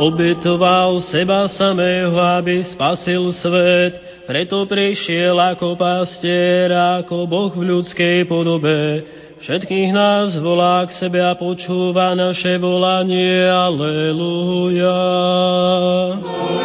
obetoval 0.03 0.99
seba 1.07 1.47
samého, 1.47 2.15
aby 2.19 2.59
spasil 2.67 3.31
svet, 3.39 3.99
preto 4.27 4.67
prišiel 4.67 5.39
ako 5.39 5.79
pastier, 5.79 6.71
ako 6.71 7.23
Boh 7.23 7.51
v 7.55 7.71
ľudskej 7.71 8.27
podobe. 8.27 9.03
Všetkých 9.43 9.91
nás 9.91 10.39
volá 10.39 10.87
k 10.87 10.95
sebe 10.95 11.19
a 11.19 11.35
počúva 11.35 12.15
naše 12.15 12.55
volanie. 12.59 13.43
Aleluja. 13.43 14.87
Aleluja. 14.87 16.62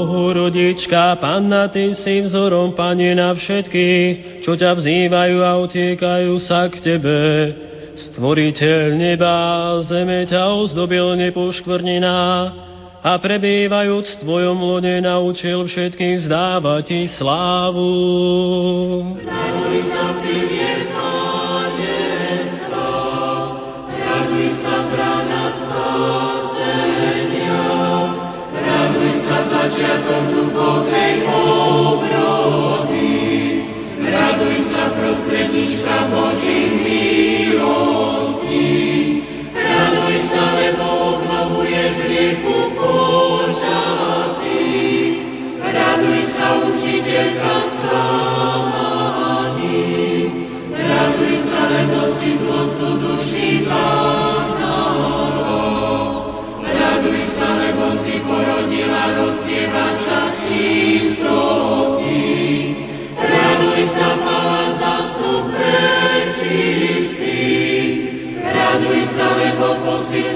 Bohorodička, 0.00 1.20
Panna, 1.20 1.68
Ty 1.68 1.92
si 1.92 2.24
vzorom, 2.24 2.72
Pane, 2.72 3.12
na 3.12 3.36
všetkých, 3.36 4.40
čo 4.40 4.56
ťa 4.56 4.80
vzývajú 4.80 5.44
a 5.44 5.60
utiekajú 5.60 6.40
sa 6.40 6.72
k 6.72 6.80
Tebe. 6.80 7.20
Stvoriteľ 8.00 8.96
neba 8.96 9.36
zeme 9.84 10.24
ťa 10.24 10.56
ozdobil 10.56 11.20
nepoškvrnená 11.20 12.20
a 13.04 13.12
prebývajúc 13.20 14.08
v 14.08 14.20
Tvojom 14.24 14.56
lone 14.56 15.04
naučil 15.04 15.68
všetkých 15.68 16.24
vzdávať 16.24 16.80
Ti 16.88 17.00
slávu. 17.20 17.92
Raduj 19.20 19.78
sa, 19.84 20.16
začiatok 29.60 30.32
duchovnej 30.32 31.20
obrody. 31.28 33.12
Raduj 34.00 34.56
sa, 34.72 34.96
prostredníčka 34.96 36.08
Boží 36.08 36.80
milosti. 36.80 38.64
Raduj 39.52 40.16
sa, 40.32 40.56
lebo 40.56 41.12
obnovuješ 41.12 41.94
rieku 42.08 42.72
počatý. 42.72 44.64
Raduj 45.60 46.20
sa, 46.32 46.64
učiteľka 46.64 47.69
Raduj 68.50 69.02
sa, 69.14 69.26
lebo 69.34 69.66
posilňuješ 69.82 70.29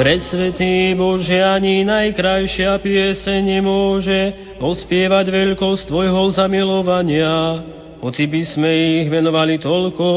Presvetý 0.00 0.96
Bože, 0.96 1.44
ani 1.44 1.84
najkrajšia 1.84 2.80
piese 2.80 3.36
nemôže 3.44 4.32
ospievať 4.56 5.28
veľkosť 5.28 5.92
Tvojho 5.92 6.24
zamilovania. 6.32 7.60
Hoci 8.00 8.24
by 8.24 8.42
sme 8.48 9.04
ich 9.04 9.12
venovali 9.12 9.60
toľko, 9.60 10.08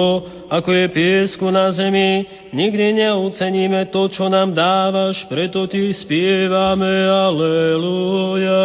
ako 0.48 0.70
je 0.72 0.88
piesku 0.88 1.52
na 1.52 1.68
zemi, 1.76 2.24
nikdy 2.56 3.04
neoceníme 3.04 3.92
to, 3.92 4.08
čo 4.08 4.32
nám 4.32 4.56
dávaš, 4.56 5.28
preto 5.28 5.68
Ty 5.68 5.92
spievame 5.92 7.04
Aleluja. 7.04 8.64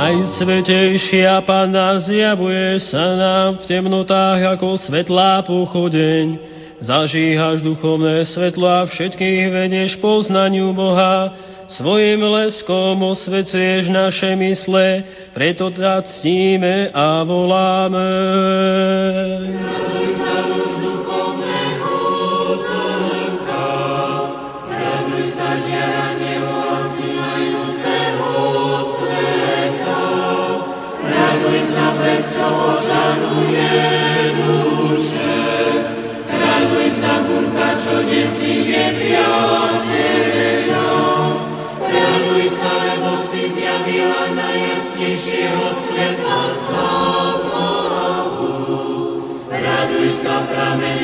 Najsvetejšia 0.00 1.44
Panna 1.44 2.00
zjavuje 2.00 2.80
sa 2.88 3.20
nám 3.20 3.60
v 3.60 3.68
temnotách 3.68 4.56
ako 4.56 4.80
svetlá 4.80 5.44
pochodeň. 5.44 6.40
Zažíhaš 6.80 7.60
duchovné 7.60 8.24
svetlo 8.24 8.64
a 8.64 8.88
všetkých 8.88 9.52
vedieš 9.52 10.00
poznaniu 10.00 10.72
Boha. 10.72 11.36
Svojim 11.76 12.16
leskom 12.16 12.96
osvecuješ 13.12 13.92
naše 13.92 14.40
mysle, 14.40 15.04
preto 15.36 15.68
ťa 15.68 16.00
ctíme 16.00 16.96
a 16.96 17.20
voláme. 17.20 18.08
Raduj 19.52 20.49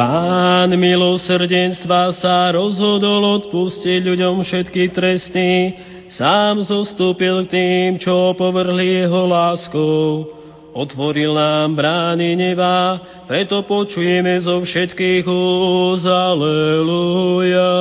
Pán 0.00 0.72
milosrdenstva 0.74 2.10
sa 2.16 2.50
rozhodol 2.56 3.44
odpustiť 3.44 4.00
ľuďom 4.00 4.42
všetky 4.42 4.90
tresty, 4.90 5.76
sám 6.08 6.64
zostúpil 6.64 7.46
k 7.46 7.50
tým, 7.52 7.88
čo 8.00 8.32
povrhli 8.34 9.04
jeho 9.04 9.28
láskou. 9.28 10.39
Otvoril 10.70 11.34
nám 11.34 11.74
brány 11.74 12.38
neba, 12.38 13.02
preto 13.26 13.66
počujeme 13.66 14.38
zo 14.38 14.62
všetkých 14.62 15.26
úz. 15.26 16.06
Aleluja. 16.06 17.72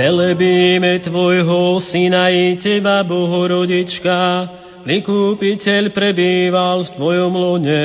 Velebíme 0.00 0.96
Tvojho 1.04 1.78
Syna 1.84 2.32
i 2.32 2.56
Teba, 2.56 3.04
Bohorodička, 3.04 4.48
Vykúpiteľ 4.80 5.92
prebýval 5.92 6.88
v 6.88 6.92
Tvojom 6.96 7.32
lone, 7.36 7.84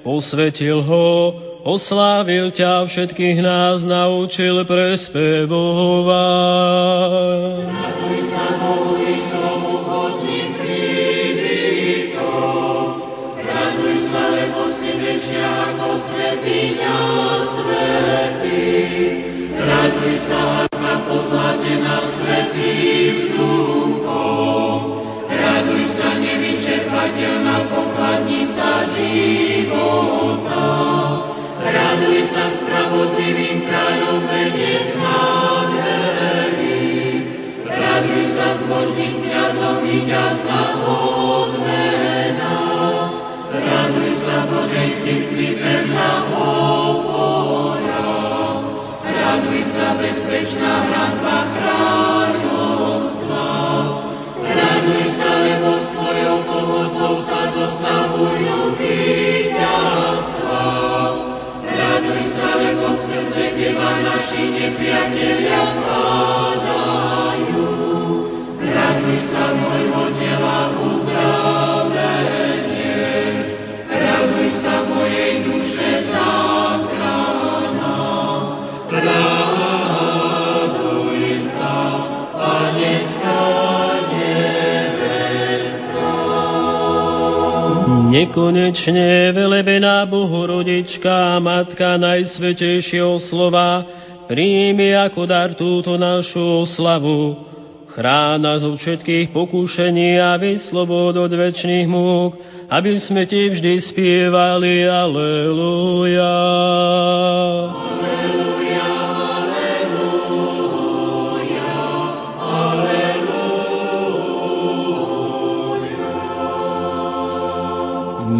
posvetil 0.00 0.80
ho, 0.80 1.06
oslávil 1.64 2.50
ťa, 2.54 2.86
všetkých 2.88 3.38
nás 3.42 3.84
naučil 3.84 4.64
prespevovať. 4.64 5.50
Raduj 7.68 8.20
Raduj 43.50 44.14
sa 44.22 44.46
Božej 44.46 44.90
cirkvi 45.02 45.58
pevná 45.58 46.30
opora, 46.30 48.14
raduj 49.02 49.66
sa 49.74 49.98
bezpečná 49.98 50.86
hradba 50.86 51.50
kráľovstva, 51.58 53.46
raduj 54.38 55.06
sa, 55.18 55.30
lebo 55.34 55.70
s 55.74 55.86
Tvojou 55.90 56.38
pomocou 56.46 57.26
sa 57.26 57.50
dosahujú. 57.50 58.78
Raduj 61.70 62.22
sa, 62.38 62.48
lebo 62.54 62.86
skrze 63.02 63.74
naši 63.74 64.42
nepriatelia 64.46 65.62
pádajú. 65.82 66.39
Nekonečne 88.10 89.30
velebená 89.30 90.02
Bohorodička, 90.06 91.38
Matka 91.38 91.94
Najsvetejšieho 91.98 93.22
slova, 93.26 93.86
príjmi 94.26 94.94
ako 94.94 95.22
dar 95.30 95.54
túto 95.54 95.94
našu 95.94 96.66
slavu. 97.90 97.96
Chrána 97.96 98.58
zo 98.58 98.76
všetkých 98.78 99.34
pokúšení 99.34 100.18
a 100.22 100.38
vyslobod 100.38 101.16
od 101.16 101.32
večných 101.32 101.86
múk, 101.90 102.38
aby 102.70 102.98
sme 103.02 103.26
ti 103.26 103.50
vždy 103.50 103.80
spievali 103.82 104.86
Aleluja. 104.86 106.38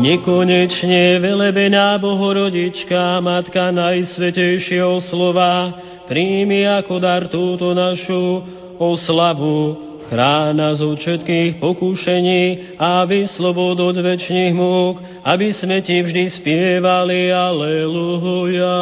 Nekonečne 0.01 1.21
velebená 1.21 2.01
Bohorodička, 2.01 3.21
Matka 3.21 3.69
Najsvetejšieho 3.69 4.97
slova, 5.13 5.77
príjmi 6.09 6.65
ako 6.65 6.95
dar 6.99 7.29
túto 7.29 7.77
našu 7.77 8.43
oslavu, 8.81 9.77
chrána 10.09 10.73
zo 10.75 10.97
všetkých 10.97 11.61
pokúšení 11.61 12.75
a 12.81 13.05
vyslobod 13.05 13.77
od 13.77 14.01
večných 14.01 14.57
múk, 14.57 15.05
aby 15.23 15.53
sme 15.53 15.85
ti 15.85 16.01
vždy 16.01 16.25
spievali 16.41 17.29
Aleluja. 17.29 18.81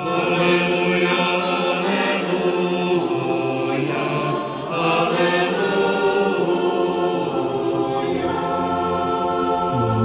Aleluja. 0.00 0.82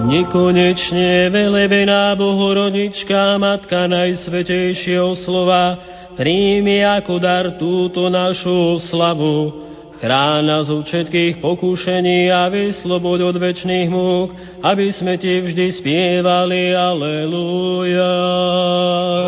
Nekonečne 0.08 1.28
velebená 1.36 2.16
Bohorodička, 2.16 3.36
Matka 3.44 3.92
Najsvetejšieho 3.92 5.20
slova, 5.20 5.97
príjmi 6.18 6.82
ako 6.82 7.22
dar 7.22 7.46
túto 7.62 8.10
našu 8.10 8.82
slavu, 8.90 9.54
chrána 10.02 10.66
zo 10.66 10.82
všetkých 10.82 11.38
pokúšení 11.40 12.34
a 12.34 12.50
vyslobod 12.50 13.22
od 13.22 13.38
večných 13.38 13.88
múk, 13.88 14.34
aby 14.66 14.90
sme 14.90 15.22
ti 15.22 15.38
vždy 15.46 15.66
spievali 15.78 16.74
Aleluja. 16.74 18.14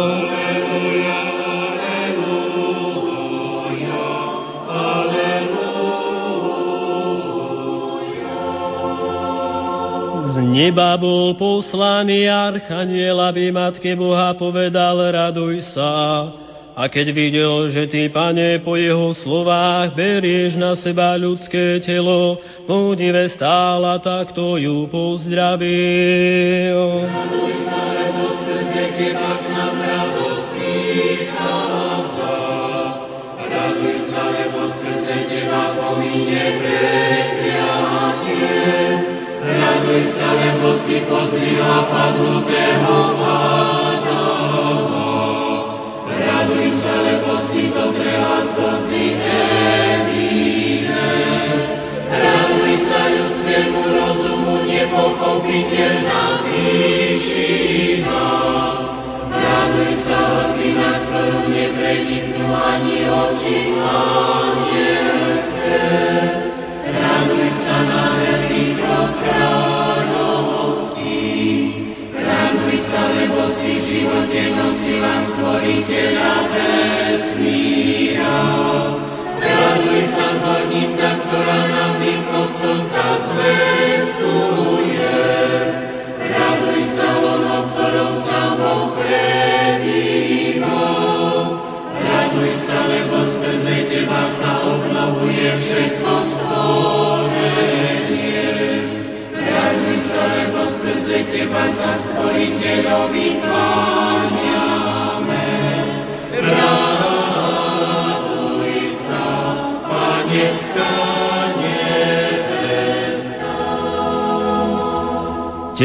Aleluja. 0.01 1.29
neba 10.49 10.97
bol 10.99 11.37
poslaný 11.39 12.27
archaniel, 12.27 13.15
aby 13.21 13.53
Matke 13.53 13.95
Boha 13.95 14.35
povedal, 14.35 14.97
raduj 15.13 15.61
sa. 15.71 16.48
A 16.79 16.87
keď 16.87 17.11
videl, 17.11 17.67
že 17.75 17.91
ty, 17.91 18.07
pane, 18.07 18.63
po 18.63 18.79
jeho 18.79 19.11
slovách 19.11 19.99
berieš 19.99 20.55
na 20.55 20.79
seba 20.79 21.19
ľudské 21.19 21.83
telo, 21.83 22.39
v 22.63 22.95
údive 22.95 23.27
stála, 23.35 23.99
takto 23.99 24.55
ju 24.55 24.87
pozdravil. 24.87 26.79
Raduj 27.03 27.67
sa, 27.67 27.83
lebo 27.83 28.31
srdce 28.47 28.95
teba 28.95 29.43
k 29.43 29.59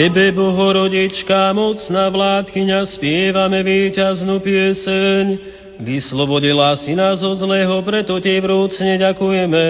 Tebe, 0.05 0.36
Bohorodička, 0.36 1.57
mocná 1.57 2.12
vládkyňa, 2.12 2.92
spievame 2.92 3.64
víťaznú 3.64 4.36
pieseň. 4.36 5.24
Vyslobodila 5.80 6.76
si 6.76 6.92
nás 6.92 7.24
od 7.24 7.40
zlého, 7.40 7.80
preto 7.80 8.20
Ti 8.20 8.36
vrúcne 8.36 9.00
ďakujeme. 9.00 9.64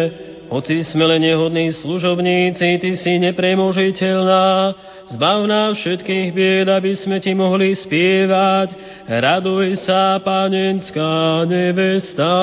Hoci 0.51 0.83
sme 0.91 1.07
len 1.07 1.23
nehodní 1.23 1.71
služobníci, 1.79 2.83
Ty 2.83 2.91
si 2.99 3.23
nepremožiteľná, 3.23 4.75
zbav 5.15 5.47
nás 5.47 5.79
všetkých 5.79 6.35
bied, 6.35 6.67
aby 6.67 6.99
sme 6.99 7.23
ti 7.23 7.31
mohli 7.31 7.71
spievať. 7.71 8.75
Raduj 9.07 9.87
sa, 9.87 10.19
panenská 10.19 11.47
nevesta. 11.47 12.35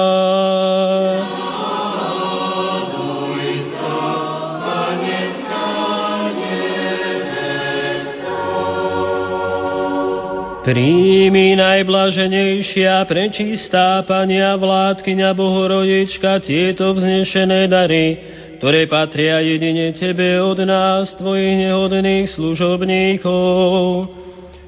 Príjmi 10.61 11.57
najblaženejšia, 11.57 13.01
prečistá 13.09 14.05
Pania 14.05 14.53
vládkyňa 14.61 15.33
Bohorodička 15.33 16.37
tieto 16.37 16.93
vznešené 16.93 17.65
dary, 17.65 18.21
ktoré 18.61 18.85
patria 18.85 19.41
jedine 19.41 19.89
Tebe 19.97 20.37
od 20.37 20.61
nás, 20.61 21.17
Tvojich 21.17 21.65
nehodných 21.65 22.29
služobníkov. 22.37 24.13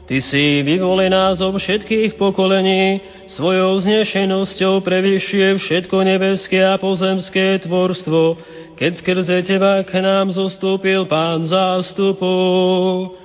Ty 0.09 0.17
si 0.17 0.65
vyvolená 0.65 1.37
zo 1.37 1.53
všetkých 1.53 2.17
pokolení, 2.17 2.97
svojou 3.29 3.77
znešenosťou 3.85 4.81
prevyšuje 4.81 5.61
všetko 5.61 5.97
nebeské 6.09 6.73
a 6.73 6.81
pozemské 6.81 7.61
tvorstvo, 7.61 8.41
keď 8.81 8.91
skrze 8.97 9.45
Teba 9.45 9.85
k 9.85 10.01
nám 10.01 10.33
zostúpil 10.33 11.05
Pán 11.05 11.45
zástupov. 11.45 13.22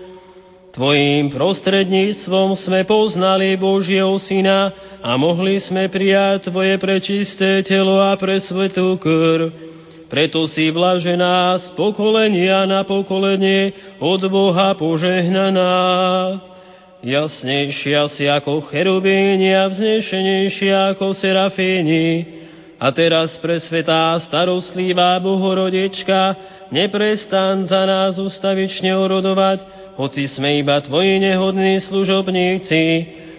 Tvojím 0.79 1.35
prostredníctvom 1.35 2.55
sme 2.55 2.87
poznali 2.87 3.59
Božieho 3.59 4.15
Syna 4.23 4.71
a 5.03 5.19
mohli 5.19 5.59
sme 5.59 5.91
prijať 5.91 6.55
Tvoje 6.55 6.79
prečisté 6.79 7.67
telo 7.67 7.99
a 7.99 8.15
presvetú 8.15 8.95
krv. 8.95 9.51
Preto 10.07 10.47
si 10.47 10.71
vlažená 10.71 11.59
z 11.59 11.75
pokolenia 11.75 12.63
na 12.71 12.87
pokolenie 12.87 13.75
od 13.99 14.23
Boha 14.31 14.79
požehnaná. 14.79 15.75
Jasnejšia 17.03 18.07
si 18.15 18.31
ako 18.31 18.71
cherubíni 18.71 19.51
a 19.59 19.67
vznešenejšia 19.67 20.95
ako 20.95 21.11
serafíni. 21.11 22.23
A 22.79 22.95
teraz 22.95 23.35
presvetá 23.43 24.15
starostlivá 24.23 25.19
Bohorodička, 25.19 26.39
neprestan 26.71 27.67
za 27.67 27.83
nás 27.83 28.15
ustavične 28.15 28.95
orodovať, 28.95 29.78
hoci 29.99 30.31
sme 30.31 30.63
iba 30.63 30.79
Tvoji 30.79 31.19
nehodní 31.19 31.83
služobníci, 31.83 32.83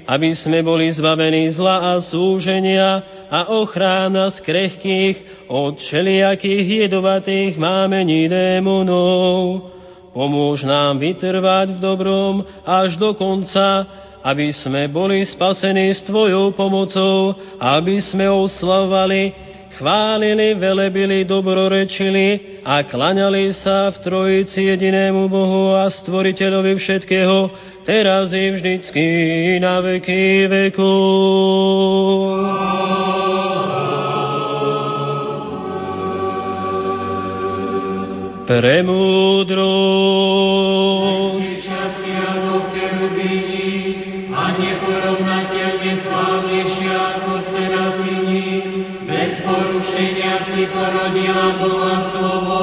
aby 0.04 0.36
sme 0.36 0.60
boli 0.60 0.92
zbavení 0.92 1.48
zla 1.56 1.96
a 1.96 2.04
súženia 2.04 3.00
a 3.32 3.48
ochrána 3.48 4.28
z 4.36 4.44
krehkých 4.44 5.16
od 5.48 5.80
všelijakých 5.80 6.68
jedovatých 6.84 7.56
mámení 7.56 8.28
démonov. 8.28 9.72
Pomôž 10.12 10.68
nám 10.68 11.00
vytrvať 11.00 11.78
v 11.78 11.80
dobrom 11.80 12.44
až 12.68 13.00
do 13.00 13.16
konca, 13.16 13.88
aby 14.20 14.52
sme 14.52 14.92
boli 14.92 15.24
spasení 15.24 15.96
s 15.96 16.04
Tvojou 16.04 16.52
pomocou, 16.52 17.40
aby 17.56 18.04
sme 18.04 18.28
oslavovali, 18.28 19.49
chválili, 19.80 20.60
velebili, 20.60 21.24
dobrorečili 21.24 22.60
a 22.68 22.84
klaňali 22.84 23.56
sa 23.56 23.88
v 23.96 23.98
Trojici 24.04 24.68
jedinému 24.68 25.32
Bohu 25.32 25.72
a 25.80 25.88
Stvoriteľovi 25.88 26.76
všetkého, 26.76 27.48
teraz 27.88 28.36
i 28.36 28.52
vždycky 28.52 29.08
na 29.64 29.80
veky 29.80 30.52
veku. 30.52 30.92
Premúdrosť. 38.50 39.90
Porodila 50.70 51.48
Boha 51.60 51.96
slovo, 52.14 52.62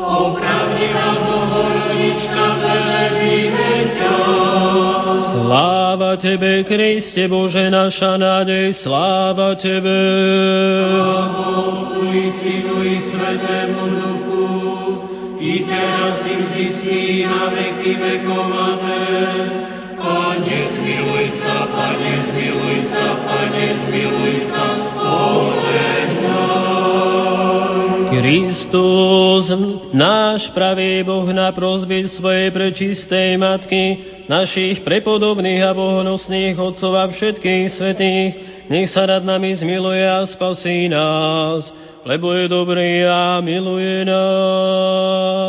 opravdivá 0.00 1.08
Bohorodička 1.20 2.44
velebíme 2.62 3.72
ťa. 3.98 4.14
Sláva 5.30 6.14
Tebe, 6.18 6.62
Kriste 6.62 7.26
Bože, 7.26 7.70
naša 7.70 8.18
nádej, 8.18 8.74
sláva 8.78 9.58
Tebe. 9.58 9.98
Sláva 10.94 11.46
Otcu 11.66 12.02
i 12.10 12.26
Synu 12.38 12.76
i 12.86 12.96
Svetému 13.10 13.82
Duchu, 13.98 14.46
i 15.42 15.52
teraz 15.66 16.22
i 16.26 16.34
vždycky 16.38 17.26
na 17.26 17.50
veky 17.50 17.92
vekov. 17.98 18.46
Amen. 18.50 19.70
Pane, 20.00 20.58
zmiluj 20.80 21.26
sa, 21.44 21.68
Pane, 21.68 22.12
zmiluj 22.32 22.88
sa, 22.88 23.20
Pane, 23.20 23.66
zmiluj 23.84 24.48
sa, 24.48 24.69
Kristus, 28.20 29.48
náš 29.96 30.52
pravý 30.52 31.00
Boh 31.00 31.24
na 31.32 31.48
prozby 31.56 32.04
svojej 32.04 32.52
prečistej 32.52 33.40
Matky, 33.40 33.96
našich 34.28 34.84
prepodobných 34.84 35.64
a 35.64 35.72
bohonosných 35.72 36.52
otcov 36.52 37.00
a 37.00 37.08
všetkých 37.08 37.72
svetých, 37.72 38.32
nech 38.68 38.92
sa 38.92 39.08
nad 39.08 39.24
nami 39.24 39.56
zmiluje 39.56 40.04
a 40.04 40.28
spasí 40.28 40.92
nás, 40.92 41.64
lebo 42.04 42.36
je 42.36 42.44
dobrý 42.44 43.08
a 43.08 43.40
miluje 43.40 44.04
nás. 44.04 45.40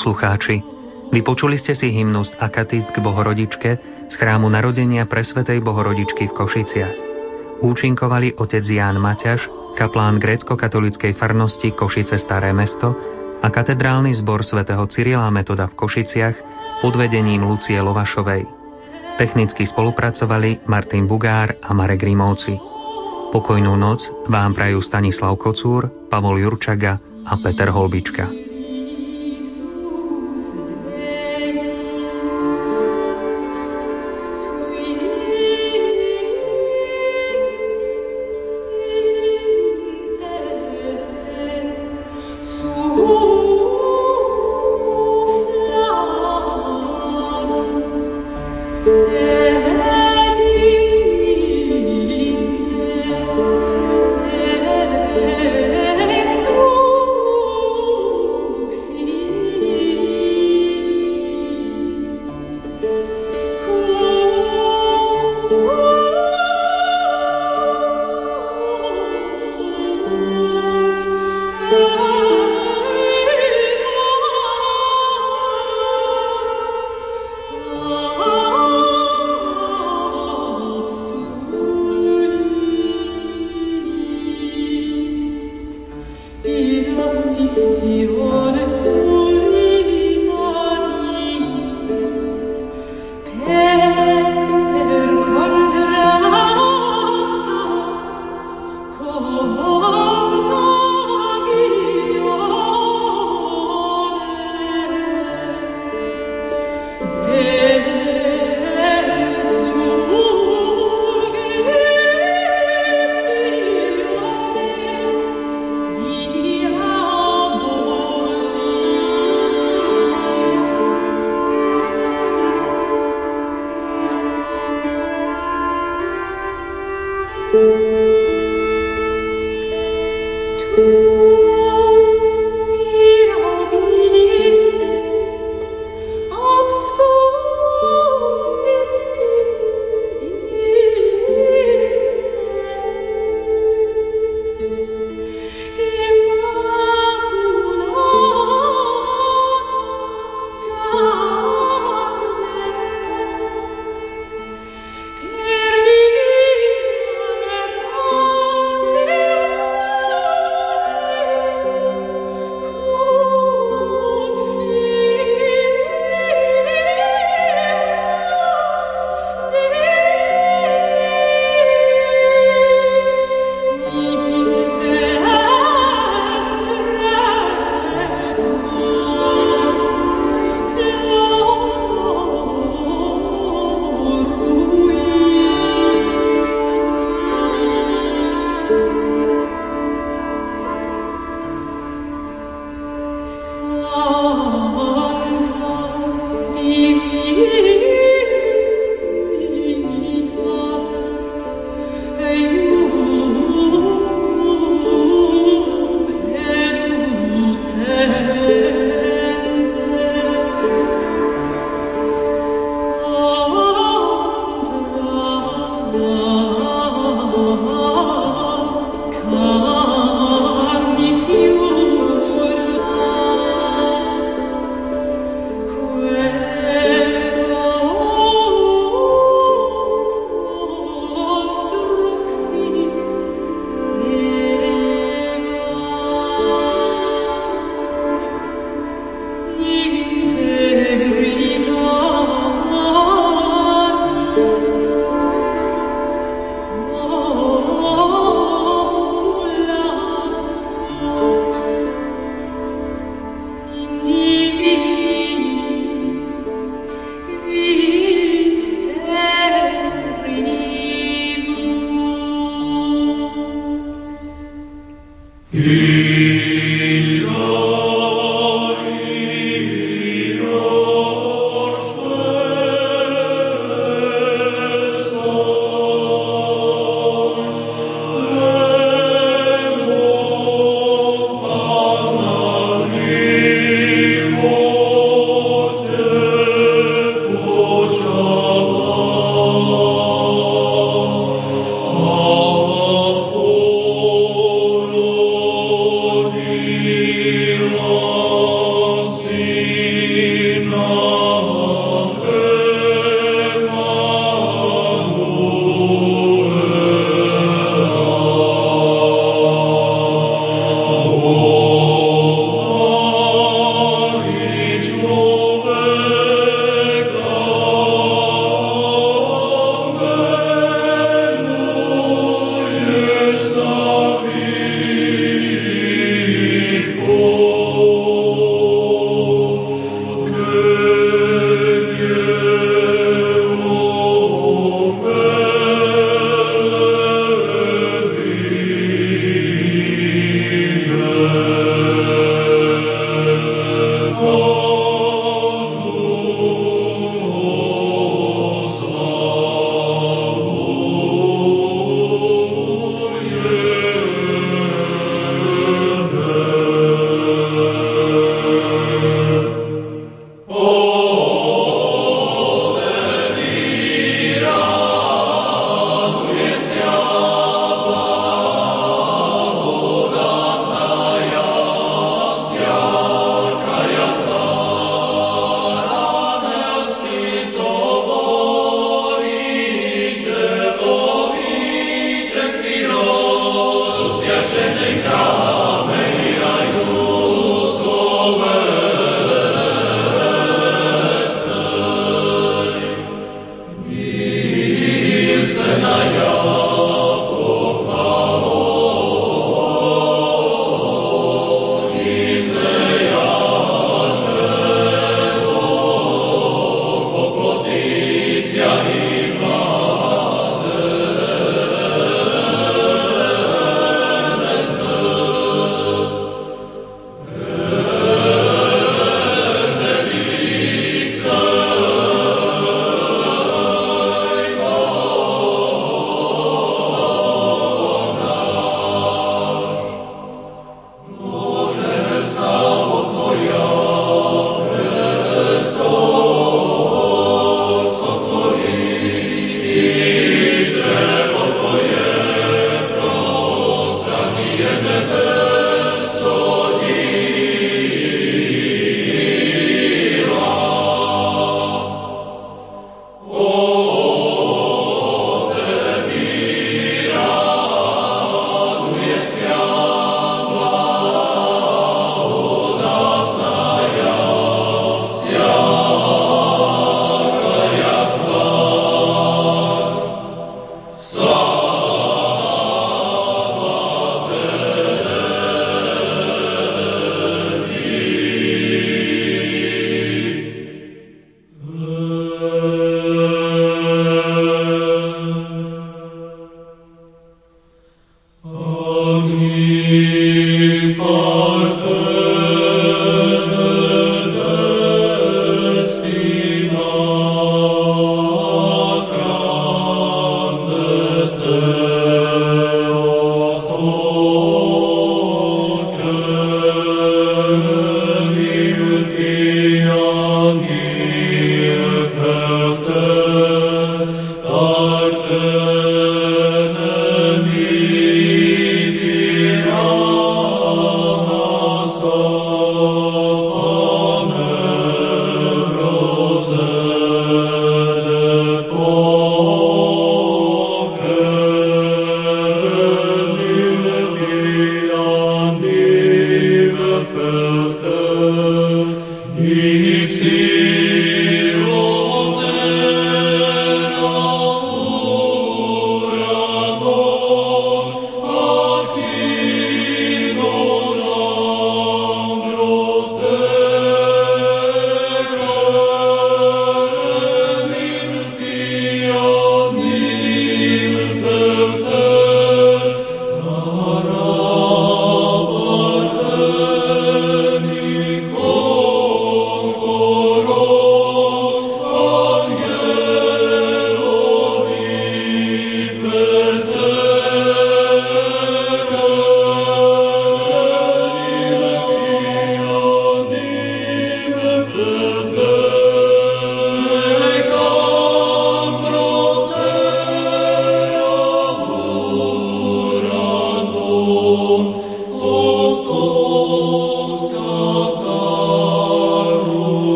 Poslucháči, 0.00 0.64
vypočuli 1.12 1.60
ste 1.60 1.76
si 1.76 1.92
hymnus 1.92 2.32
Akatist 2.40 2.88
k 2.88 3.04
Bohorodičke 3.04 3.70
z 4.08 4.14
chrámu 4.16 4.48
narodenia 4.48 5.04
Presvetej 5.04 5.60
Bohorodičky 5.60 6.24
v 6.24 6.36
Košiciach. 6.40 6.96
Účinkovali 7.60 8.32
otec 8.40 8.64
Ján 8.64 8.96
Maťaš, 8.96 9.44
kaplán 9.76 10.16
grécko-katolíckej 10.16 11.12
farnosti 11.20 11.76
Košice 11.76 12.16
Staré 12.16 12.48
mesto 12.56 12.96
a 13.44 13.52
katedrálny 13.52 14.16
zbor 14.16 14.40
svätého 14.40 14.88
Cyrila 14.88 15.28
Metoda 15.28 15.68
v 15.68 15.76
Košiciach 15.76 16.36
pod 16.80 16.96
vedením 16.96 17.44
Lucie 17.44 17.76
Lovašovej. 17.76 18.48
Technicky 19.20 19.68
spolupracovali 19.68 20.64
Martin 20.64 21.04
Bugár 21.04 21.60
a 21.60 21.76
Marek 21.76 22.08
Rimovci. 22.08 22.56
Pokojnú 23.36 23.76
noc 23.76 24.00
vám 24.32 24.56
prajú 24.56 24.80
Stanislav 24.80 25.36
Kocúr, 25.36 26.08
Pavol 26.08 26.40
Jurčaga 26.40 26.96
a 27.28 27.36
Peter 27.44 27.68
Holbička. 27.68 28.49